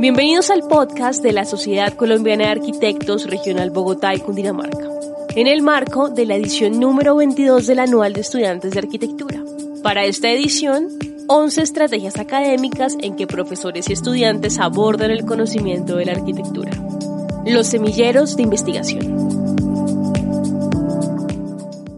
[0.00, 4.88] Bienvenidos al podcast de la Sociedad Colombiana de Arquitectos Regional Bogotá y Cundinamarca,
[5.36, 9.44] en el marco de la edición número 22 del Anual de Estudiantes de Arquitectura.
[9.82, 10.88] Para esta edición,
[11.28, 16.72] 11 estrategias académicas en que profesores y estudiantes abordan el conocimiento de la arquitectura.
[17.44, 19.28] Los semilleros de investigación.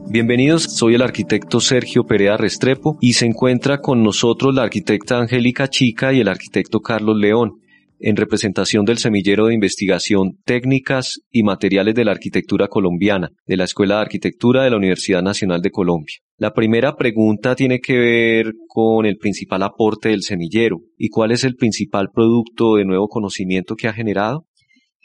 [0.08, 5.68] Bienvenidos, soy el arquitecto Sergio Perea Restrepo y se encuentra con nosotros la arquitecta Angélica
[5.68, 7.61] Chica y el arquitecto Carlos León
[8.04, 13.64] en representación del Semillero de Investigación Técnicas y Materiales de la Arquitectura Colombiana, de la
[13.64, 16.16] Escuela de Arquitectura de la Universidad Nacional de Colombia.
[16.36, 21.44] La primera pregunta tiene que ver con el principal aporte del semillero y cuál es
[21.44, 24.46] el principal producto de nuevo conocimiento que ha generado.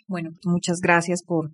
[0.07, 1.51] Bueno, muchas gracias por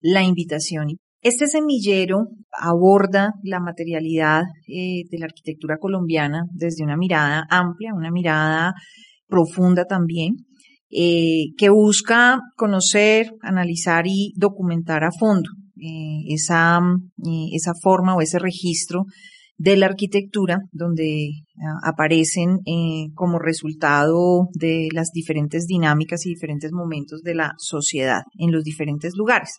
[0.00, 0.96] la invitación.
[1.20, 8.10] Este semillero aborda la materialidad eh, de la arquitectura colombiana desde una mirada amplia, una
[8.10, 8.72] mirada
[9.26, 10.36] profunda también,
[10.88, 18.20] eh, que busca conocer, analizar y documentar a fondo eh, esa, eh, esa forma o
[18.20, 19.04] ese registro
[19.58, 22.58] de la arquitectura donde ah, aparecen
[23.14, 29.14] como resultado de las diferentes dinámicas y diferentes momentos de la sociedad en los diferentes
[29.16, 29.54] lugares.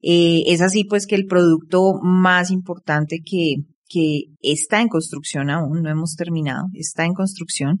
[0.00, 3.56] es así pues que el producto más importante que,
[3.88, 7.78] que está en construcción aún, no hemos terminado, está en construcción,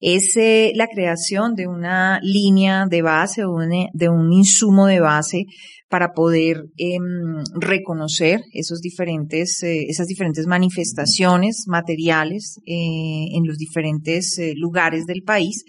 [0.00, 5.44] es eh, la creación de una línea de base o de un insumo de base
[5.88, 14.38] para poder em, reconocer esos diferentes, eh, esas diferentes manifestaciones materiales eh, en los diferentes
[14.56, 15.64] lugares del país,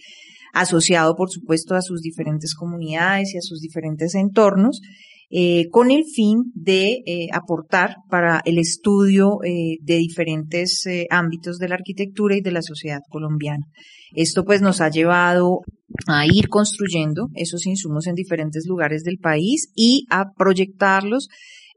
[0.54, 4.82] asociado por supuesto a sus diferentes comunidades y a sus diferentes entornos,
[5.30, 11.68] eh, con el fin de eh, aportar para el estudio eh, de diferentes ámbitos de
[11.68, 13.66] la arquitectura y de la sociedad colombiana.
[14.16, 15.60] Esto pues nos ha llevado
[16.08, 21.28] a ir construyendo esos insumos en diferentes lugares del país y a proyectarlos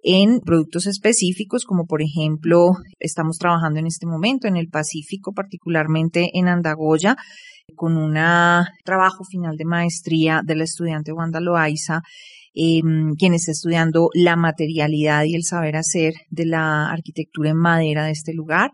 [0.05, 6.31] en productos específicos, como por ejemplo, estamos trabajando en este momento en el Pacífico, particularmente
[6.35, 7.17] en Andagoya,
[7.75, 8.15] con un
[8.85, 12.03] trabajo final de maestría de la estudiante Wanda Loaiza
[12.55, 12.81] eh,
[13.19, 18.13] quien está estudiando la materialidad y el saber hacer de la arquitectura en madera de
[18.13, 18.73] este lugar.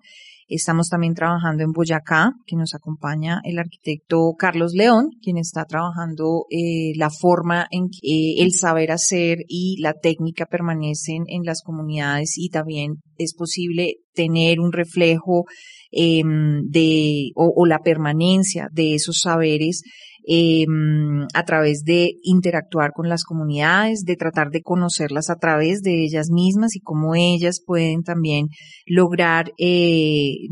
[0.49, 6.47] Estamos también trabajando en Boyacá, que nos acompaña el arquitecto Carlos León, quien está trabajando
[6.51, 12.39] eh, la forma en que el saber hacer y la técnica permanecen en las comunidades
[12.39, 15.47] y también es posible tener un reflejo
[15.91, 19.83] eh, de o, la permanencia de esos saberes
[20.29, 20.67] eh,
[21.35, 26.31] a través de interactuar con las comunidades, de tratar de conocerlas a través de ellas
[26.31, 28.49] mismas y cómo ellas pueden también
[28.87, 30.49] lograr eh,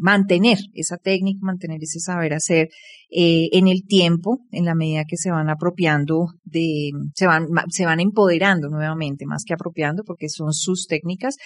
[0.00, 2.68] mantener esa técnica, mantener ese saber hacer
[3.10, 7.84] eh, en el tiempo, en la medida que se van apropiando de, se van, se
[7.84, 11.36] van empoderando nuevamente, más que apropiando, porque son sus técnicas.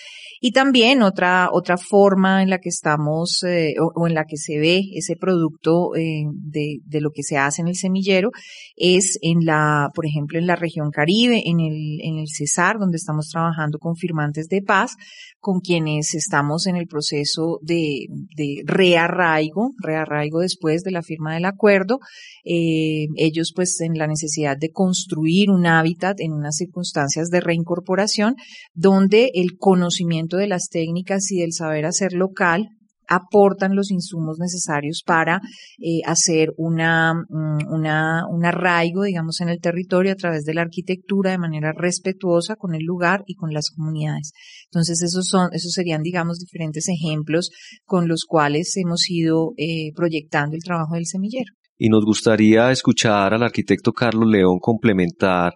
[0.41, 4.59] Y también otra, otra forma en la que estamos, eh, o, en la que se
[4.59, 8.31] ve ese producto eh, de, de lo que se hace en el semillero,
[8.77, 12.97] es en la, por ejemplo, en la región Caribe, en el, en el Cesar, donde
[12.97, 14.93] estamos trabajando con firmantes de paz,
[15.41, 21.41] con quienes estamos en el proceso de, de rearraigo, rearraigo después de la firma de
[21.41, 21.99] la acuerdo,
[22.45, 28.37] eh, ellos pues en la necesidad de construir un hábitat en unas circunstancias de reincorporación
[28.75, 32.69] donde el conocimiento de las técnicas y del saber hacer local
[33.09, 35.41] aportan los insumos necesarios para
[35.79, 40.63] eh, hacer una, mm, una, un arraigo, digamos, en el territorio a través de la
[40.63, 44.33] arquitectura de manera respetuosa con el lugar y con las comunidades.
[44.71, 47.51] Entonces, esos son, esos serían, digamos, diferentes ejemplos
[47.85, 51.53] con los cuales hemos ido eh, proyectando el trabajo del semillero.
[51.79, 55.53] Y nos gustaría escuchar al arquitecto Carlos León complementar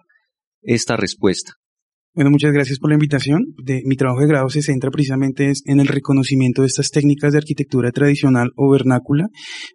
[0.61, 1.53] esta respuesta.
[2.13, 3.55] Bueno, muchas gracias por la invitación.
[3.85, 7.91] Mi trabajo de grado se centra precisamente en el reconocimiento de estas técnicas de arquitectura
[7.91, 9.27] tradicional o vernácula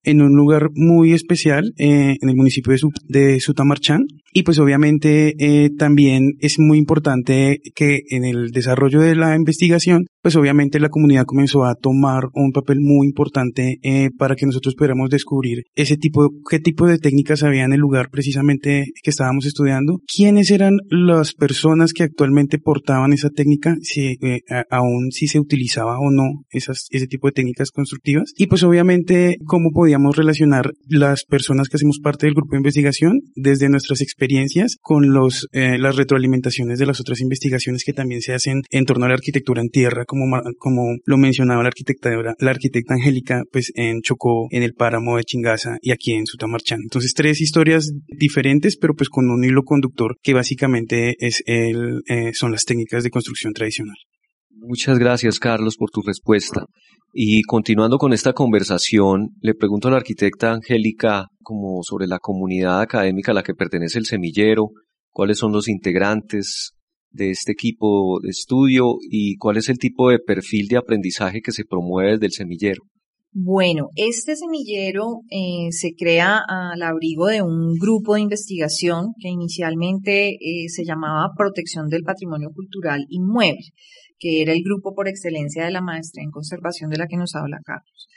[0.02, 4.02] en un lugar muy especial eh, en el municipio de, de Sutamarchán.
[4.34, 10.04] Y pues obviamente eh, también es muy importante que en el desarrollo de la investigación
[10.26, 14.74] pues obviamente la comunidad comenzó a tomar un papel muy importante eh, para que nosotros
[14.74, 19.46] pudiéramos descubrir ese tipo, qué tipo de técnicas había en el lugar precisamente que estábamos
[19.46, 25.38] estudiando, quiénes eran las personas que actualmente portaban esa técnica, si eh, aún si se
[25.38, 30.72] utilizaba o no esas, ese tipo de técnicas constructivas, y pues obviamente cómo podíamos relacionar
[30.88, 35.78] las personas que hacemos parte del grupo de investigación desde nuestras experiencias con los, eh,
[35.78, 39.62] las retroalimentaciones de las otras investigaciones que también se hacen en torno a la arquitectura
[39.62, 40.04] en tierra,
[40.58, 45.24] como lo mencionaba la arquitecta, la arquitecta Angélica, pues en Chocó, en el páramo de
[45.24, 46.80] Chingaza y aquí en Sutamarchán.
[46.82, 52.32] Entonces tres historias diferentes, pero pues con un hilo conductor que básicamente es el, eh,
[52.34, 53.96] son las técnicas de construcción tradicional.
[54.50, 56.64] Muchas gracias, Carlos, por tu respuesta.
[57.12, 62.80] Y continuando con esta conversación, le pregunto a la arquitecta Angélica como sobre la comunidad
[62.80, 64.70] académica a la que pertenece el semillero,
[65.10, 66.72] cuáles son los integrantes
[67.16, 71.52] de este equipo de estudio y cuál es el tipo de perfil de aprendizaje que
[71.52, 72.82] se promueve desde el semillero.
[73.38, 80.30] Bueno, este semillero eh, se crea al abrigo de un grupo de investigación que inicialmente
[80.30, 83.72] eh, se llamaba Protección del Patrimonio Cultural Inmueble,
[84.18, 87.34] que era el grupo por excelencia de la maestría en conservación de la que nos
[87.34, 88.08] habla Carlos.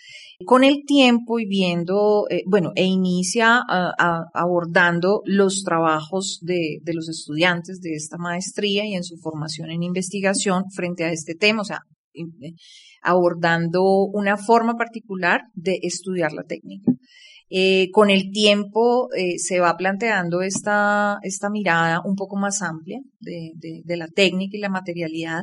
[0.45, 3.62] Con el tiempo y viendo, eh, bueno, e inicia
[4.33, 10.63] abordando los trabajos de, los estudiantes de esta maestría y en su formación en investigación
[10.74, 11.81] frente a este tema, o sea,
[13.01, 13.83] abordando
[14.13, 16.94] una forma particular de estudiar la técnica.
[17.51, 23.00] Eh, con el tiempo eh, se va planteando esta, esta mirada un poco más amplia
[23.19, 25.42] de, de, la técnica y la materialidad.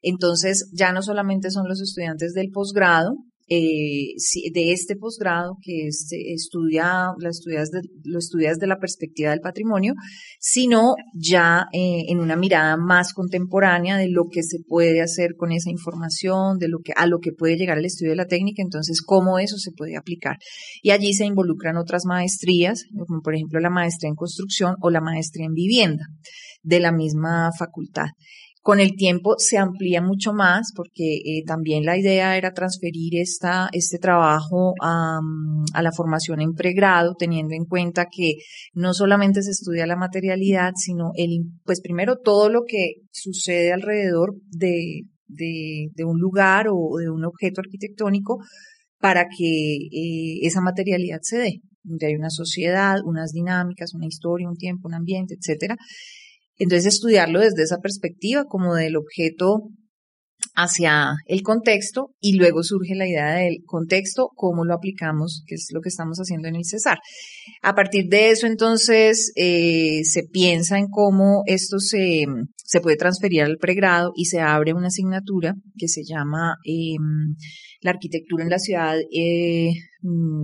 [0.00, 3.16] Entonces ya no solamente son los estudiantes del posgrado,
[3.48, 4.14] eh,
[4.52, 9.94] de este posgrado que este, estudia, estudias, de, lo estudias de la perspectiva del patrimonio,
[10.38, 15.52] sino ya eh, en una mirada más contemporánea de lo que se puede hacer con
[15.52, 18.62] esa información, de lo que, a lo que puede llegar el estudio de la técnica,
[18.62, 20.36] entonces cómo eso se puede aplicar.
[20.82, 25.00] Y allí se involucran otras maestrías, como por ejemplo la maestría en construcción o la
[25.00, 26.04] maestría en vivienda
[26.62, 28.08] de la misma facultad.
[28.68, 33.70] Con el tiempo se amplía mucho más porque eh, también la idea era transferir esta,
[33.72, 35.20] este trabajo a,
[35.72, 38.34] a, la formación en pregrado, teniendo en cuenta que
[38.74, 44.34] no solamente se estudia la materialidad, sino el, pues primero todo lo que sucede alrededor
[44.50, 48.36] de, de, de un lugar o de un objeto arquitectónico
[49.00, 51.52] para que eh, esa materialidad se dé,
[51.84, 55.78] donde hay una sociedad, unas dinámicas, una historia, un tiempo, un ambiente, etcétera.
[56.58, 59.70] Entonces, estudiarlo desde esa perspectiva, como del objeto
[60.54, 65.68] hacia el contexto y luego surge la idea del contexto, cómo lo aplicamos, que es
[65.72, 66.98] lo que estamos haciendo en el Cesar.
[67.62, 72.24] A partir de eso, entonces, eh, se piensa en cómo esto se,
[72.56, 77.36] se puede transferir al pregrado y se abre una asignatura que se llama em,
[77.80, 79.70] la arquitectura en la ciudad, eh,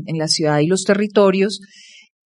[0.06, 1.60] en la ciudad y los territorios,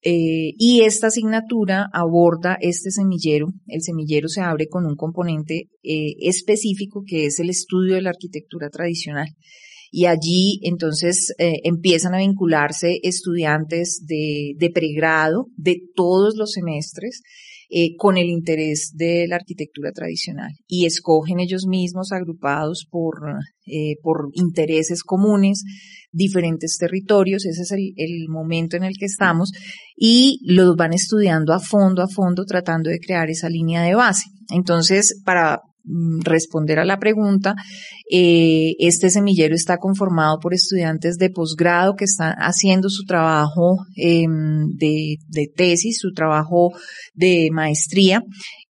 [0.02, 3.48] eh, y esta asignatura aborda este semillero.
[3.66, 8.10] El semillero se abre con un componente eh, específico que es el estudio de la
[8.10, 9.28] arquitectura tradicional.
[9.90, 17.22] Y allí entonces eh, empiezan a vincularse estudiantes de, de pregrado de todos los semestres
[17.70, 20.50] eh, con el interés de la arquitectura tradicional.
[20.66, 23.20] Y escogen ellos mismos agrupados por,
[23.66, 25.64] eh, por intereses comunes
[26.10, 29.52] diferentes territorios, ese es el, el, momento en el que estamos,
[29.94, 34.24] y los van estudiando a fondo, a fondo, tratando de crear esa línea de base.
[34.50, 35.60] Entonces, para
[36.24, 37.54] responder a la pregunta,
[38.10, 44.68] eh, este semillero está conformado por estudiantes de posgrado que están haciendo su trabajo em,
[44.76, 45.18] de
[45.56, 46.70] tesis, su trabajo
[47.14, 48.22] de maestría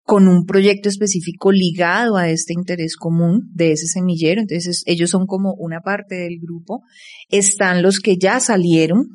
[0.07, 4.39] con un proyecto específico ligado a este interés común de ese semillero.
[4.39, 6.81] Entonces, ellos son como una parte del grupo.
[7.27, 9.07] Están los que ya salieron,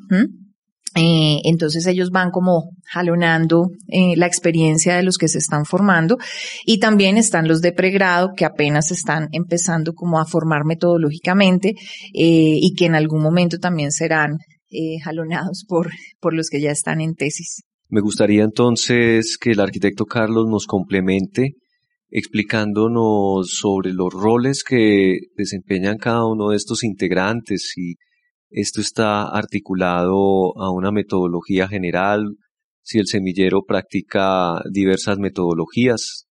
[0.95, 6.17] eh, entonces ellos van como jalonando eh, la experiencia de los que se están formando
[6.65, 12.57] y también están los de pregrado que apenas están empezando como a formar metodológicamente eh,
[12.61, 14.37] y que en algún momento también serán
[15.03, 17.61] jalonados por, por los que ya están en tesis.
[17.89, 21.57] Me gustaría entonces que el arquitecto Carlos nos complemente
[22.09, 27.95] explicándonos sobre los roles que desempeñan cada uno de estos integrantes y
[28.53, 32.35] esto está articulado a una metodología general,
[32.81, 36.27] si el semillero practica diversas metodologías.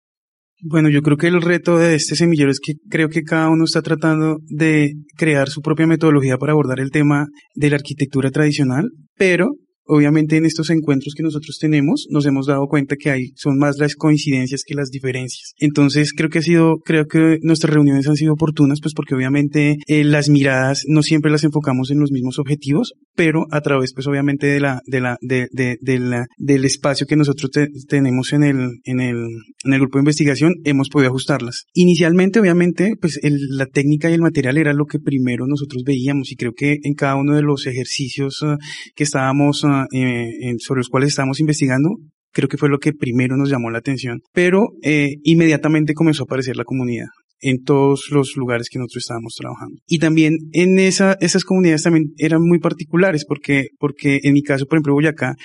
[0.63, 3.63] Bueno, yo creo que el reto de este semillero es que creo que cada uno
[3.63, 7.25] está tratando de crear su propia metodología para abordar el tema
[7.55, 12.67] de la arquitectura tradicional, pero obviamente en estos encuentros que nosotros tenemos nos hemos dado
[12.67, 15.53] cuenta que hay son más las coincidencias que las diferencias.
[15.57, 19.77] Entonces creo que ha sido creo que nuestras reuniones han sido oportunas pues porque obviamente
[19.87, 24.07] eh, las miradas no siempre las enfocamos en los mismos objetivos, pero a través pues
[24.07, 27.51] obviamente de la de la de, de, de la, del espacio que nosotros
[27.87, 29.17] tenemos en el en el
[29.63, 31.65] en el grupo de investigación hemos podido ajustarlas.
[31.73, 36.31] Inicialmente obviamente pues el, la técnica y el material era lo que primero nosotros veíamos
[36.31, 38.57] y creo que en cada uno de los ejercicios uh,
[38.95, 41.89] que estábamos uh, eh, sobre los cuales estábamos investigando,
[42.31, 44.21] creo que fue lo que primero nos llamó la atención.
[44.33, 47.07] Pero eh, inmediatamente comenzó a aparecer la comunidad
[47.41, 49.81] en todos los lugares que nosotros estábamos trabajando.
[49.87, 54.65] Y también en esa, esas comunidades también eran muy particulares porque, porque en mi caso,
[54.65, 55.35] por ejemplo, Boyacá,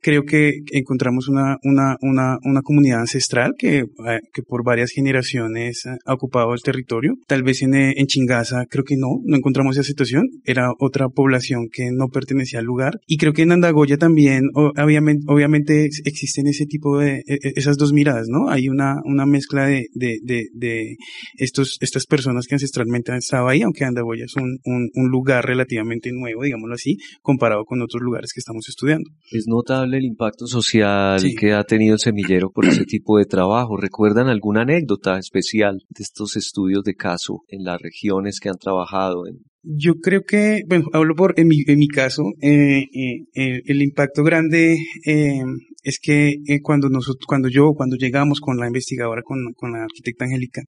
[0.00, 5.84] creo que encontramos una, una, una, una comunidad ancestral que, eh, que por varias generaciones
[5.86, 7.14] ha ocupado el territorio.
[7.26, 10.24] Tal vez en, en Chingaza creo que no, no encontramos esa situación.
[10.44, 12.98] Era otra población que no pertenecía al lugar.
[13.06, 17.76] Y creo que en Andagoya también, obviamente, obviamente existen ese tipo de, e, e, esas
[17.76, 18.48] dos miradas, ¿no?
[18.48, 20.96] Hay una, una mezcla de, de, de, de
[21.36, 25.44] estos, estas personas que ancestralmente han estado ahí, aunque Andagoya es un, un, un lugar
[25.44, 29.10] relativamente nuevo, digámoslo así, comparado con otros lugares que estamos estudiando.
[29.30, 33.76] Es nota el impacto social que ha tenido el semillero por ese tipo de trabajo.
[33.76, 39.26] ¿Recuerdan alguna anécdota especial de estos estudios de caso en las regiones que han trabajado?
[39.26, 39.49] En...
[39.62, 44.22] Yo creo que, bueno, hablo por, en mi, en mi caso, eh, eh, el impacto
[44.22, 45.42] grande eh,
[45.82, 50.62] es que cuando nosotros, cuando yo, cuando llegamos con la investigadora, con, la arquitecta Angélica,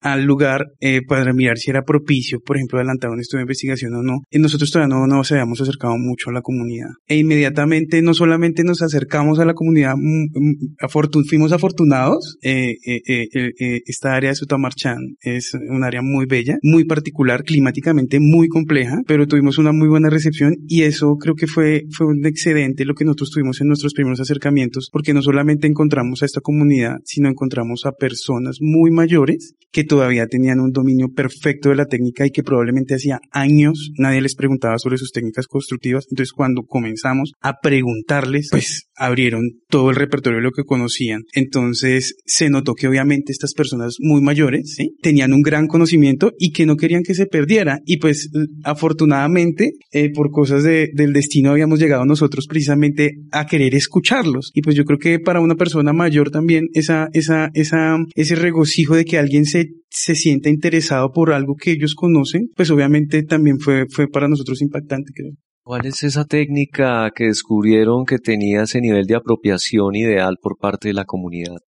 [0.00, 3.94] al lugar eh, para mirar si era propicio, por ejemplo, adelantar un estudio de investigación
[3.94, 4.18] o no.
[4.30, 6.88] Nosotros todavía no nos habíamos acercado mucho a la comunidad.
[7.06, 12.38] E inmediatamente no solamente nos acercamos a la comunidad, mm, mm, fuimos afortunados.
[12.42, 18.48] Eh, eh, esta área de Sutamarchán es un área muy bella, muy particular, climáticamente muy
[18.48, 22.84] compleja, pero tuvimos una muy buena recepción y eso creo que fue, fue un excedente
[22.84, 26.96] lo que nosotros tuvimos en nuestros primeros acercamientos, porque no solamente encontramos a esta comunidad,
[27.04, 32.26] sino encontramos a personas muy mayores que todavía tenían un dominio perfecto de la técnica
[32.26, 36.06] y que probablemente hacía años nadie les preguntaba sobre sus técnicas constructivas.
[36.10, 41.22] Entonces cuando comenzamos a preguntarles, pues abrieron todo el repertorio de lo que conocían.
[41.34, 46.66] Entonces se notó que obviamente estas personas muy mayores tenían un gran conocimiento y que
[46.66, 47.80] no querían que se perdiera.
[47.86, 48.30] Y pues
[48.64, 54.50] afortunadamente eh, por cosas de, del destino habíamos llegado nosotros precisamente a querer escucharlos.
[54.54, 58.94] Y pues yo creo que para una persona mayor también esa, esa, esa, ese regocijo
[58.94, 63.58] de que alguien se se sienta interesado por algo que ellos conocen, pues obviamente también
[63.58, 65.32] fue, fue para nosotros impactante, creo.
[65.68, 70.88] ¿Cuál es esa técnica que descubrieron que tenía ese nivel de apropiación ideal por parte
[70.88, 71.58] de la comunidad?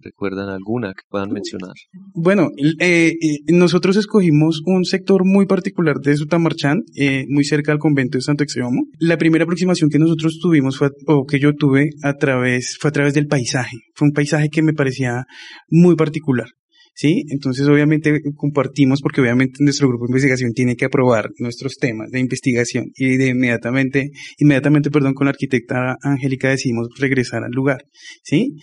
[0.00, 1.74] ¿Recuerdan alguna que puedan mencionar?
[2.14, 2.48] Bueno,
[2.80, 3.14] eh,
[3.46, 8.42] nosotros escogimos un sector muy particular de Sutamarchán, eh, muy cerca del convento de Santo
[8.42, 8.80] Exeomo.
[8.98, 12.92] La primera aproximación que nosotros tuvimos fue, o que yo tuve a través, fue a
[12.92, 13.76] través del paisaje.
[13.94, 15.26] Fue un paisaje que me parecía
[15.68, 16.48] muy particular.
[16.98, 17.22] ¿Sí?
[17.28, 22.18] Entonces, obviamente compartimos porque obviamente nuestro grupo de investigación tiene que aprobar nuestros temas de
[22.18, 27.84] investigación y de inmediatamente, inmediatamente, perdón, con la arquitecta Angélica decidimos regresar al lugar,
[28.24, 28.56] ¿sí?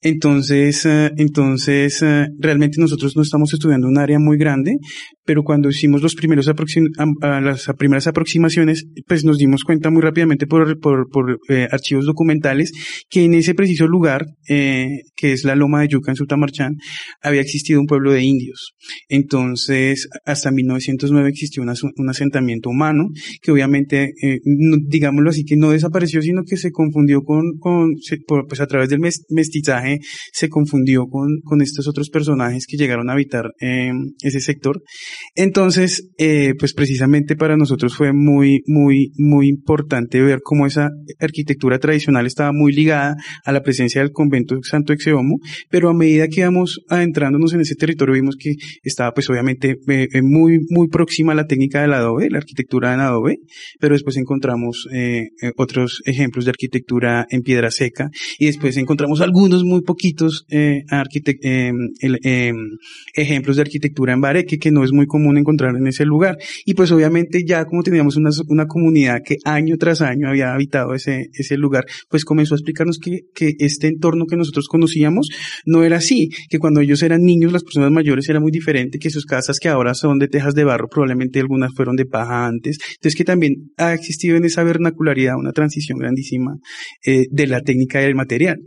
[0.00, 4.78] Entonces, eh, entonces, eh, realmente nosotros no estamos estudiando un área muy grande,
[5.26, 10.80] pero cuando hicimos los primeros las primeras aproximaciones, pues nos dimos cuenta muy rápidamente por,
[10.80, 12.72] por, por eh, archivos documentales
[13.10, 16.76] que en ese preciso lugar, eh, que es la Loma de Yuca en Sutamarchán,
[17.20, 18.74] había existido un pueblo de indios.
[19.08, 23.08] Entonces, hasta 1909 existió un asentamiento humano
[23.40, 24.40] que obviamente, eh,
[24.88, 27.52] digámoslo así, que no desapareció, sino que se confundió con,
[28.48, 30.00] pues a través del mestizaje,
[30.32, 33.52] se confundió con, estos otros personajes que llegaron a habitar
[34.22, 34.82] ese sector
[35.34, 41.78] entonces, eh, pues precisamente para nosotros fue muy, muy, muy importante ver cómo esa arquitectura
[41.78, 45.38] tradicional estaba muy ligada a la presencia del convento Santo Exeomo,
[45.70, 50.08] pero a medida que íbamos adentrándonos en ese territorio vimos que estaba pues obviamente eh,
[50.12, 53.38] eh, muy, muy próxima a la técnica del adobe, la arquitectura en adobe,
[53.80, 54.86] pero después encontramos
[55.56, 60.46] otros ejemplos de arquitectura en piedra seca y después encontramos algunos muy poquitos
[63.14, 66.36] ejemplos de arquitectura en bareque que no es muy común encontrar en ese lugar.
[66.64, 70.94] Y pues obviamente ya como teníamos una, una comunidad que año tras año había habitado
[70.94, 75.28] ese, ese lugar, pues comenzó a explicarnos que, que este entorno que nosotros conocíamos
[75.64, 79.10] no era así, que cuando ellos eran niños, las personas mayores era muy diferente, que
[79.10, 82.78] sus casas que ahora son de tejas de barro, probablemente algunas fueron de paja antes.
[82.94, 86.56] Entonces que también ha existido en esa vernacularidad una transición grandísima
[87.04, 88.58] eh, de la técnica y del material.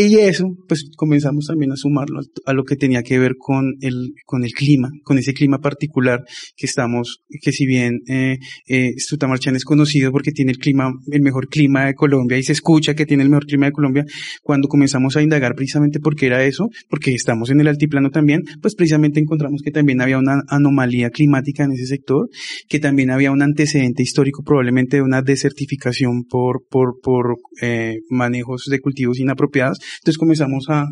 [0.00, 4.12] Y eso, pues comenzamos también a sumarlo a lo que tenía que ver con el,
[4.26, 6.22] con el clima, con ese clima particular
[6.56, 8.38] que estamos, que si bien eh,
[8.68, 12.94] eh, es conocido porque tiene el clima, el mejor clima de Colombia y se escucha
[12.94, 14.04] que tiene el mejor clima de Colombia,
[14.40, 18.44] cuando comenzamos a indagar precisamente por qué era eso, porque estamos en el altiplano también,
[18.62, 22.28] pues precisamente encontramos que también había una anomalía climática en ese sector,
[22.68, 28.66] que también había un antecedente histórico probablemente de una desertificación por, por, por eh, manejos
[28.70, 30.86] de cultivos inapropiados entonces comenzamos a,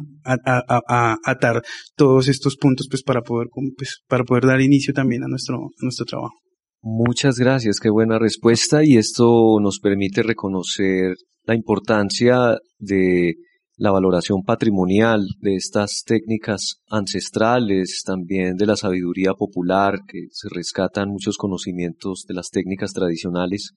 [1.25, 1.63] atar
[1.95, 5.83] todos estos puntos pues para poder, pues, para poder dar inicio también a nuestro, a
[5.83, 6.35] nuestro trabajo.
[6.83, 13.35] Muchas gracias, qué buena respuesta y esto nos permite reconocer la importancia de
[13.77, 21.11] la valoración patrimonial de estas técnicas ancestrales, también de la sabiduría popular, que se rescatan
[21.11, 23.73] muchos conocimientos de las técnicas tradicionales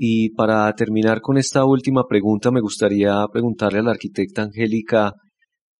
[0.00, 5.12] y para terminar con esta última pregunta, me gustaría preguntarle a la arquitecta Angélica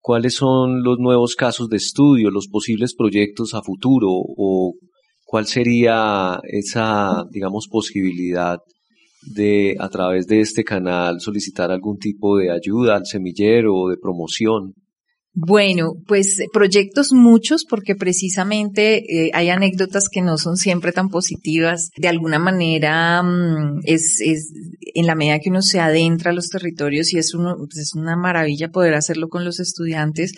[0.01, 4.75] cuáles son los nuevos casos de estudio, los posibles proyectos a futuro o
[5.25, 8.59] cuál sería esa, digamos, posibilidad
[9.23, 13.99] de a través de este canal solicitar algún tipo de ayuda al semillero o de
[13.99, 14.75] promoción.
[15.41, 21.91] Bueno, pues proyectos muchos porque precisamente eh, hay anécdotas que no son siempre tan positivas.
[21.97, 24.53] De alguna manera mm, es, es
[24.95, 27.95] en la medida que uno se adentra a los territorios y es, uno, pues es
[27.95, 30.33] una maravilla poder hacerlo con los estudiantes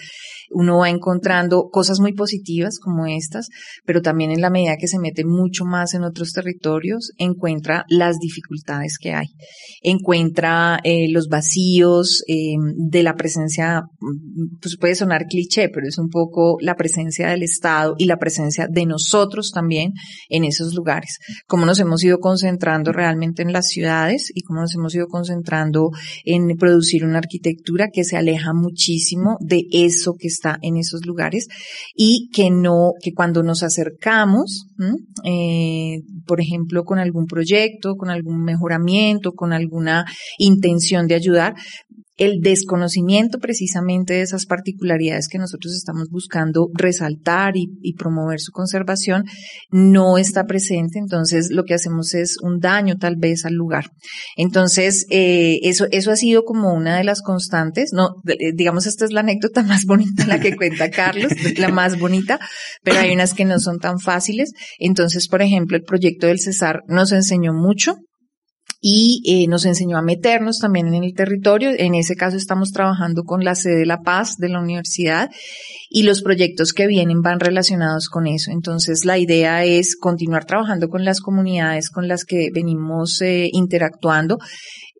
[0.50, 3.48] uno va encontrando cosas muy positivas como estas,
[3.84, 8.18] pero también en la medida que se mete mucho más en otros territorios, encuentra las
[8.18, 9.26] dificultades que hay.
[9.82, 13.82] Encuentra eh, los vacíos eh, de la presencia,
[14.60, 18.66] pues puede sonar cliché, pero es un poco la presencia del Estado y la presencia
[18.68, 19.92] de nosotros también
[20.28, 21.18] en esos lugares.
[21.46, 25.90] Cómo nos hemos ido concentrando realmente en las ciudades y cómo nos hemos ido concentrando
[26.24, 31.46] en producir una arquitectura que se aleja muchísimo de eso que está en esos lugares
[31.94, 34.66] y que no, que cuando nos acercamos,
[35.24, 40.04] eh, por ejemplo, con algún proyecto, con algún mejoramiento, con alguna
[40.38, 41.54] intención de ayudar,
[42.20, 49.24] el desconocimiento precisamente de esas particularidades que nosotros estamos buscando resaltar y, promover su conservación
[49.70, 53.86] no está presente, entonces lo que hacemos es un daño tal vez al lugar.
[54.36, 59.04] Entonces, eh, eso, eso ha sido como una de las constantes, no, eh, digamos esta
[59.04, 62.38] es la anécdota más bonita la que cuenta Carlos, la más bonita,
[62.82, 64.52] pero hay unas que no son tan fáciles.
[64.78, 67.96] Entonces, por ejemplo, el proyecto del Cesar nos enseñó mucho,
[68.80, 71.70] y eh, nos enseñó a meternos también en el territorio.
[71.76, 75.28] En ese caso estamos trabajando con la sede de La Paz de la universidad
[75.90, 78.50] y los proyectos que vienen van relacionados con eso.
[78.50, 84.38] Entonces la idea es continuar trabajando con las comunidades con las que venimos eh, interactuando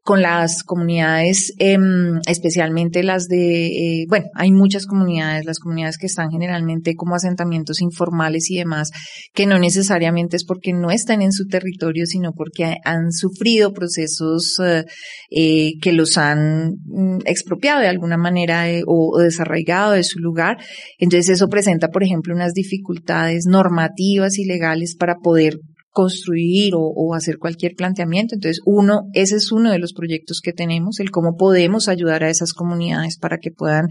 [0.03, 6.07] con las comunidades, em, especialmente las de, eh, bueno, hay muchas comunidades, las comunidades que
[6.07, 8.91] están generalmente como asentamientos informales y demás,
[9.35, 14.59] que no necesariamente es porque no están en su territorio, sino porque han sufrido procesos
[14.65, 14.85] eh,
[15.31, 20.57] eh, que los han mm, expropiado de alguna manera o desarraigado de su lugar.
[20.99, 25.59] Entonces eso presenta, por ejemplo, unas dificultades normativas y legales para poder
[25.91, 28.35] construir o, hacer cualquier planteamiento.
[28.35, 32.31] Entonces, uno, ese es uno de los proyectos que tenemos, el cómo podemos ayudar a
[32.31, 33.89] esas comunidades para que puedan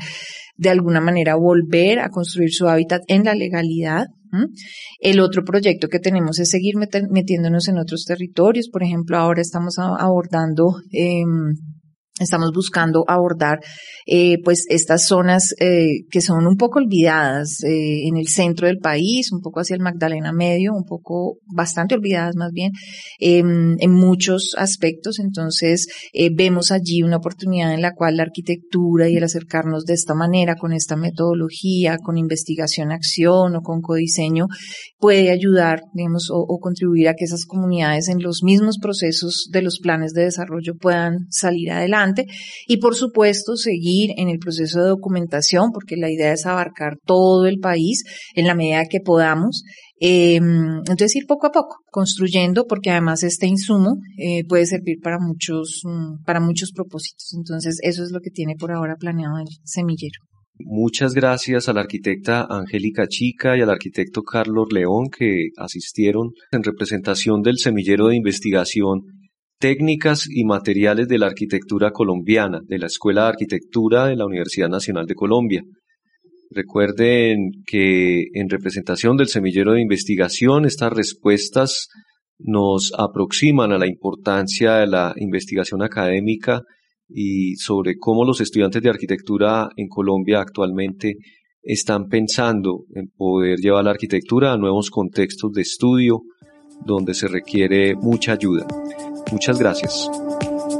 [0.56, 4.06] de alguna manera volver a construir su hábitat en la legalidad.
[5.00, 8.70] El otro proyecto que tenemos es seguir metiéndonos en otros territorios.
[8.70, 11.24] Por ejemplo, ahora estamos abordando eh,
[12.19, 13.60] estamos buscando abordar
[14.05, 18.79] eh, pues estas zonas eh, que son un poco olvidadas eh, en el centro del
[18.79, 22.71] país, un poco hacia el Magdalena Medio, un poco bastante olvidadas más bien
[23.19, 25.19] em, en muchos aspectos.
[25.19, 29.93] Entonces eh, vemos allí una oportunidad en la cual la arquitectura y el acercarnos de
[29.93, 34.47] esta manera, con esta metodología, con investigación, acción o con codiseño,
[34.97, 39.79] puede ayudar, digamos, o contribuir a que esas comunidades en los mismos procesos de los
[39.79, 42.09] planes de desarrollo puedan salir adelante
[42.67, 47.45] y por supuesto seguir en el proceso de documentación porque la idea es abarcar todo
[47.45, 48.04] el país
[48.36, 49.63] en la medida que podamos.
[50.02, 55.17] Em, entonces ir poco a poco construyendo porque además este insumo eh, puede servir para
[55.19, 59.48] muchos mm, para muchos propósitos entonces eso es lo que tiene por ahora planeado el
[59.65, 60.22] semillero
[60.62, 66.63] Muchas gracias a la arquitecta Angélica Chica y al arquitecto Carlos León que asistieron en
[66.63, 69.04] representación del semillero de investigación
[69.60, 74.69] Técnicas y materiales de la arquitectura colombiana, de la Escuela de Arquitectura de la Universidad
[74.69, 75.63] Nacional de Colombia.
[76.50, 81.89] Recuerden que en representación del semillero de investigación, estas respuestas
[82.38, 86.62] nos aproximan a la importancia de la investigación académica
[87.10, 91.15] y sobre cómo los estudiantes de arquitectura en Colombia actualmente
[91.62, 96.22] están pensando en poder llevar la arquitectura a nuevos contextos de estudio
[96.80, 98.65] donde se requiere mucha ayuda.
[99.32, 100.10] Muchas gracias.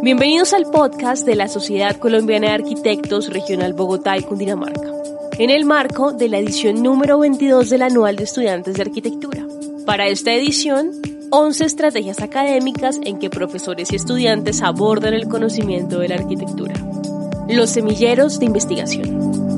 [0.02, 4.90] Bienvenidos al podcast de la Sociedad Colombiana de Arquitectos Regional Bogotá y Cundinamarca,
[5.38, 9.46] en el marco de la edición número 22 del Anual de Estudiantes de Arquitectura.
[9.86, 10.92] Para esta edición,
[11.32, 16.76] 11 estrategias académicas en que profesores y estudiantes abordan el conocimiento de la arquitectura.
[17.48, 19.49] Los semilleros de investigación.